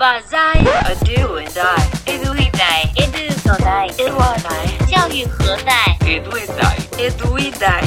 [0.00, 6.36] 把在 a do and I edu e dai edu 所在 edu a dai 教育何在 edu
[6.36, 7.82] e dai edu e dai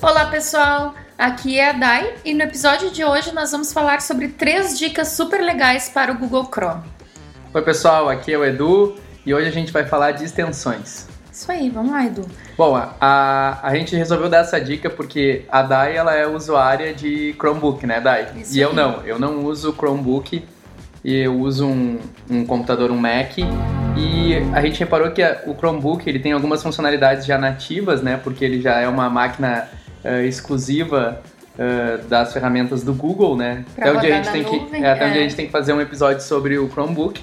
[0.00, 4.28] Olá pessoal, aqui é a Dai e no episódio de hoje nós vamos falar sobre
[4.28, 6.82] três dicas super legais para o Google Chrome.
[7.52, 8.96] Oi pessoal, aqui é o Edu
[9.26, 11.06] e hoje a gente vai falar de extensões.
[11.33, 12.23] Isso aí, vamos lá Edu.
[12.55, 17.33] Bom, a, a gente resolveu dar essa dica porque a Dai ela é usuária de
[17.39, 18.27] Chromebook, né Dai?
[18.37, 18.75] Isso e eu aí.
[18.75, 20.45] não, eu não uso Chromebook
[21.03, 23.37] e eu uso um, um computador, um Mac
[23.97, 28.19] e a gente reparou que a- o Chromebook ele tem algumas funcionalidades já nativas, né?
[28.23, 29.67] Porque ele já é uma máquina
[30.03, 31.19] eh, exclusiva
[31.57, 33.65] eh, das ferramentas do Google, né?
[33.75, 35.23] Pra até onde a gente tem que é, até onde a é.
[35.23, 37.21] gente tem que fazer um episódio sobre o Chromebook.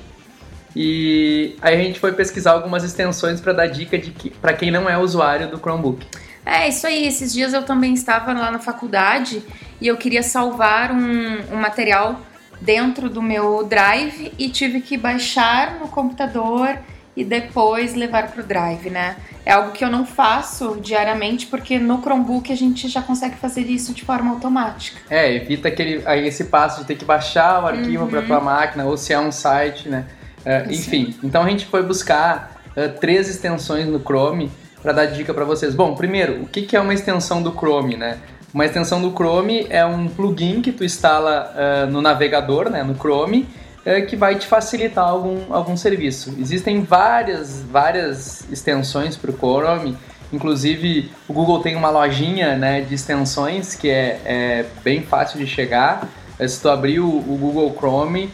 [0.74, 4.70] E aí a gente foi pesquisar algumas extensões para dar dica de que para quem
[4.70, 6.06] não é usuário do Chromebook.
[6.44, 9.42] É, isso aí, esses dias eu também estava lá na faculdade
[9.80, 12.20] e eu queria salvar um, um material
[12.60, 16.78] dentro do meu Drive e tive que baixar no computador
[17.16, 19.16] e depois levar para o Drive, né?
[19.44, 23.62] É algo que eu não faço diariamente porque no Chromebook a gente já consegue fazer
[23.62, 25.00] isso de forma automática.
[25.10, 28.96] É, evita aquele, esse passo de ter que baixar o arquivo para tua máquina ou
[28.96, 30.04] se é um site, né?
[30.50, 34.50] É, Isso enfim, então a gente foi buscar é, três extensões no Chrome
[34.82, 35.76] para dar dica para vocês.
[35.76, 38.18] Bom, primeiro, o que, que é uma extensão do Chrome, né?
[38.52, 42.96] Uma extensão do Chrome é um plugin que tu instala é, no navegador, né, no
[42.96, 43.48] Chrome,
[43.84, 46.34] é, que vai te facilitar algum, algum serviço.
[46.36, 49.96] Existem várias, várias extensões para o Chrome,
[50.32, 55.46] inclusive o Google tem uma lojinha né, de extensões que é, é bem fácil de
[55.46, 56.08] chegar.
[56.40, 58.28] É, Se tu abrir o, o Google Chrome,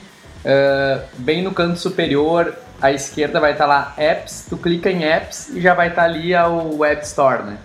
[0.47, 5.49] é, bem no canto superior à esquerda vai estar lá Apps, tu clica em Apps
[5.49, 7.59] e já vai estar ali o Web Store, né?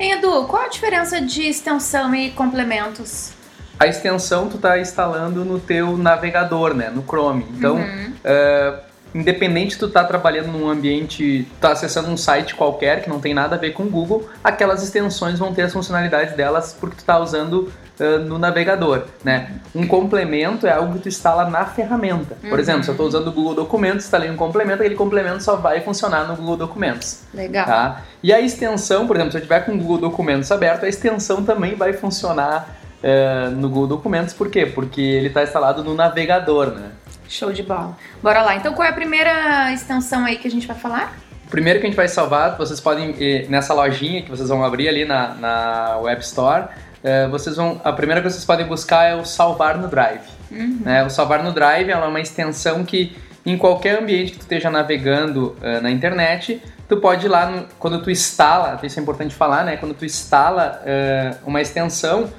[0.00, 3.32] Hein, Edu, qual a diferença de extensão e complementos?
[3.78, 7.46] A extensão tu tá instalando no teu navegador, né, no Chrome.
[7.50, 7.78] Então,
[8.24, 8.78] é,
[9.14, 13.56] independente tu tá trabalhando num ambiente, tá acessando um site qualquer que não tem nada
[13.56, 17.18] a ver com o Google, aquelas extensões vão ter as funcionalidades delas porque tu tá
[17.18, 17.70] usando
[18.02, 19.52] é, no navegador, né?
[19.72, 22.36] Um complemento é algo que tu instala na ferramenta.
[22.48, 25.54] Por exemplo, se eu estou usando o Google Documentos, instalei um complemento, aquele complemento só
[25.54, 27.20] vai funcionar no Google Documentos.
[27.32, 27.64] Legal.
[27.64, 28.02] Tá?
[28.20, 31.44] E a extensão, por exemplo, se eu tiver com o Google Documentos aberto, a extensão
[31.44, 34.34] também vai funcionar é, no Google Documentos.
[34.34, 34.66] Por quê?
[34.66, 36.90] Porque ele está instalado no navegador, né?
[37.28, 37.96] Show de bola.
[38.20, 38.56] Bora lá.
[38.56, 41.16] Então, qual é a primeira extensão aí que a gente vai falar?
[41.52, 44.64] O primeiro que a gente vai salvar, vocês podem, eh, nessa lojinha que vocês vão
[44.64, 46.64] abrir ali na, na Web Store,
[47.04, 50.22] eh, vocês vão, a primeira coisa que vocês podem buscar é o salvar no Drive.
[50.50, 51.04] né?
[51.04, 53.14] O salvar no Drive é uma extensão que
[53.44, 56.58] em qualquer ambiente que tu esteja navegando eh, na internet,
[56.88, 59.76] tu pode ir lá, no- quando tu instala, isso é importante falar, né?
[59.76, 62.30] Quando tu instala eh, uma extensão,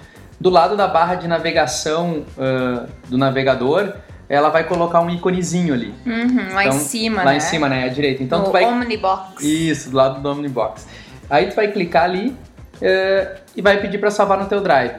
[0.41, 3.94] do lado da barra de navegação eh, do navegador,
[4.29, 5.94] ela vai colocar um íconezinho ali.
[6.06, 7.38] Uhum, lá Então, em cima, lá né?
[7.38, 7.84] em cima, né?
[7.85, 8.23] À direita.
[8.23, 9.44] Então no tu vai Omnibox.
[9.44, 10.88] isso, do lado do Omnibox.
[11.29, 12.35] Aí tu vai clicar ali
[12.81, 14.95] eh, e vai pedir para salvar no teu Drive.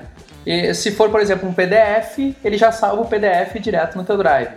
[0.47, 4.17] E se for, por exemplo, um PDF, ele já salva o PDF direto no teu
[4.19, 4.51] Drive.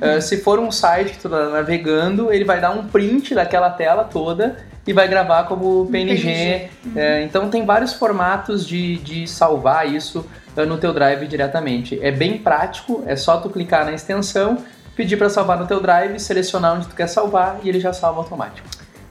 [0.00, 3.68] Eh, se for um site que tu tá navegando, ele vai dar um print daquela
[3.70, 6.22] tela toda e vai gravar como PNG.
[6.22, 6.70] PNG.
[6.96, 11.98] Eh, então tem vários formatos de, de salvar isso eh, no teu Drive diretamente.
[12.02, 14.58] É bem prático, é só tu clicar na extensão,
[14.94, 18.20] pedir para salvar no teu Drive, selecionar onde tu quer salvar e ele já salva
[18.20, 18.68] automático.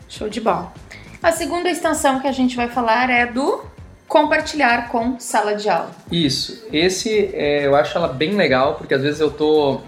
[0.07, 0.71] Show de bola.
[1.21, 3.63] A segunda extensão que a gente vai falar é do
[4.07, 5.89] compartilhar com sala de aula.
[6.11, 6.67] Isso.
[6.71, 9.81] Esse é, eu acho ela bem legal, porque às vezes eu tô.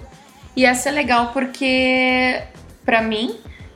[0.55, 2.41] E essa é legal porque,
[2.83, 3.35] pra mim,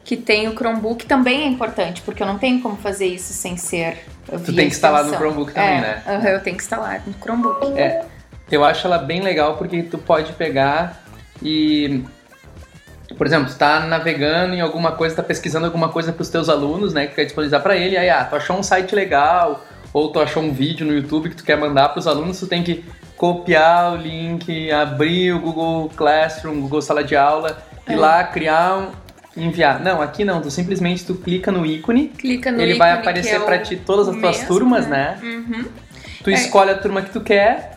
[0.09, 3.57] que tem o Chromebook, também é importante, porque eu não tenho como fazer isso sem
[3.57, 4.03] ser.
[4.25, 5.13] Tu tem que instalar no.
[5.13, 6.03] Chromebook também, É, né?
[6.07, 7.79] aham, eu tenho que instalar no Chromebook.
[7.79, 8.05] É,
[8.51, 11.03] eu acho ela bem legal porque tu pode pegar
[11.43, 12.03] e.
[13.15, 16.91] Por exemplo, tu tá navegando em alguma coisa, tá pesquisando alguma coisa pros teus alunos,
[16.91, 17.05] né?
[17.05, 20.41] Que quer disponibilizar pra ele, aí ah, tu achou um site legal, ou tu achou
[20.41, 22.83] um vídeo no YouTube que tu quer mandar pros alunos, tu tem que
[23.15, 27.95] copiar o link, abrir o Google Classroom, Google Sala de Aula, ir É.
[27.95, 29.08] lá, criar um.
[29.43, 29.79] Enviar.
[29.79, 33.09] Não, aqui não, tu simplesmente tu clica no ícone, Clica no ele vai ícone que
[33.09, 35.17] aparecer é pra o- ti todas as o tuas mesmo, turmas, né?
[35.21, 35.65] Uhum.
[36.23, 36.33] Tu É.
[36.33, 37.73] escolhe a turma que tu quer.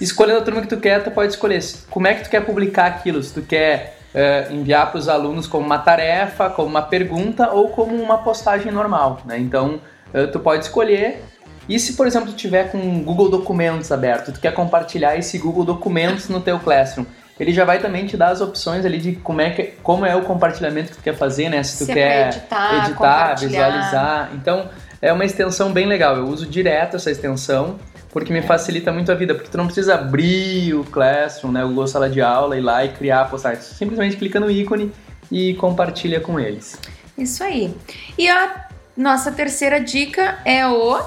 [0.00, 1.60] Escolhendo a turma que tu quer, tu pode escolher
[1.90, 3.22] como é que tu quer publicar aquilo.
[3.22, 7.68] Se tu quer eh, enviar para os alunos como uma tarefa, como uma pergunta ou
[7.68, 9.38] como uma postagem normal, né?
[9.38, 9.80] Então,
[10.14, 11.22] eh, tu pode escolher.
[11.68, 15.36] E se, por exemplo, tu tiver com o Google Documentos aberto, tu quer compartilhar esse
[15.38, 17.04] Google Documentos no teu Classroom,
[17.38, 20.14] ele já vai também te dar as opções ali de como é, que, como é
[20.16, 21.62] o compartilhamento que tu quer fazer, né?
[21.62, 24.30] Se tu Se é quer editar, editar, visualizar.
[24.34, 24.68] Então,
[25.00, 26.16] é uma extensão bem legal.
[26.16, 27.78] Eu uso direto essa extensão
[28.10, 31.68] porque me facilita muito a vida, porque tu não precisa abrir o Classroom, né, o
[31.68, 33.64] Google Sala de Aula, ir lá e criar postagens.
[33.64, 34.92] Simplesmente clica no ícone
[35.30, 36.78] e compartilha com eles.
[37.16, 37.74] Isso aí.
[38.16, 41.00] E a nossa terceira dica é o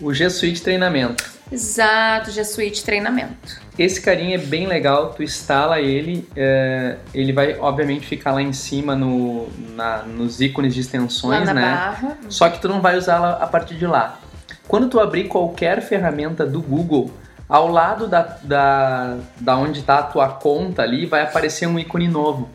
[0.00, 1.24] O G Suite Treinamento.
[1.52, 3.62] Exato, G Suite Treinamento.
[3.78, 8.52] Esse carinha é bem legal, tu instala ele, é, ele vai obviamente ficar lá em
[8.52, 11.60] cima no, na- nos ícones de extensões, né?
[11.60, 12.18] barra.
[12.28, 14.18] Só que tu não vai usá-la a partir de lá.
[14.66, 17.10] Quando tu abrir qualquer ferramenta do Google,
[17.48, 22.08] ao lado da, da, da onde está a tua conta ali, vai aparecer um ícone
[22.08, 22.48] novo.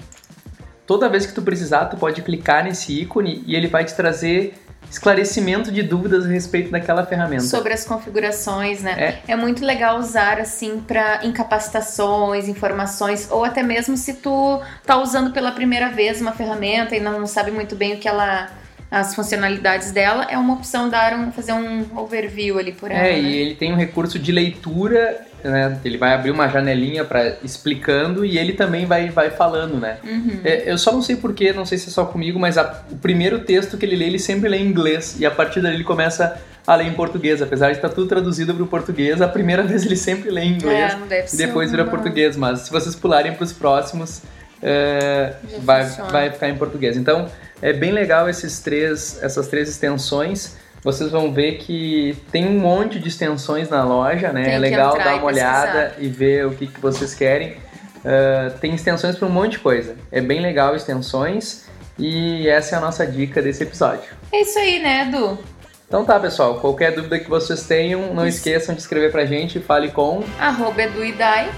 [0.88, 4.56] Toda vez que tu precisar, tu pode clicar nesse ícone e ele vai te trazer
[4.90, 7.44] esclarecimento de dúvidas a respeito daquela ferramenta.
[7.44, 8.96] Sobre as configurações, né?
[9.28, 15.32] É, muito legal usar assim para incapacitações, informações, ou até mesmo se tu tá usando
[15.32, 18.50] pela primeira vez uma ferramenta e não sabe muito bem o que ela.
[18.90, 23.06] as funcionalidades dela, é uma opção dar um, fazer um overview ali por ela.
[23.06, 23.20] É, né?
[23.20, 25.78] e ele tem um recurso de leitura, né?
[25.86, 29.98] Ele vai abrir uma janelinha para explicando e ele também vai, vai falando, né?
[30.04, 30.40] Uhum.
[30.44, 32.96] É, eu só não sei porquê, não sei se é só comigo, mas a- o
[32.98, 35.84] primeiro texto que ele lê, ele sempre lê em inglês e a partir dali ele
[35.84, 37.42] começa a ler em português.
[37.42, 40.54] Apesar de estar tudo traduzido para o português, a primeira vez ele sempre lê em
[40.56, 42.36] inglês É, e depois vira português.
[42.36, 44.22] Mas se vocês pularem para os próximos,
[44.62, 46.12] é, vai, funciona.
[46.12, 46.98] vai ficar em português.
[46.98, 47.28] Então
[47.62, 50.58] é bem legal esses três, essas três extensões.
[50.84, 54.44] Vocês vão ver que tem um monte de extensões na loja, né?
[54.46, 57.58] Tem é legal dar uma olhada e ver o que, que vocês querem.
[58.00, 59.96] Uh, tem extensões para um monte de coisa.
[60.12, 61.66] É bem legal extensões
[61.98, 64.10] e essa é a nossa dica desse episódio.
[64.32, 65.38] É isso aí, né, Edu?
[65.86, 66.60] Então tá, pessoal.
[66.60, 68.38] Qualquer dúvida que vocês tenham, não Isso.
[68.38, 70.24] esqueçam de escrever pra gente falecom.com.br.
[70.40, 71.52] Arroba Edu e Dai.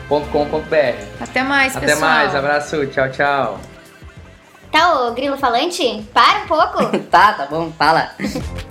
[1.20, 2.10] Até mais, Até pessoal.
[2.10, 3.60] mais, abraço, tchau, tchau.
[4.72, 6.08] Tá, ô grilo falante?
[6.14, 6.98] Para um pouco.
[7.12, 8.12] Tá, tá bom, fala.